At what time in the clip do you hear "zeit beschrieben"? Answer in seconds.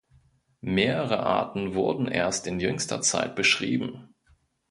3.03-4.09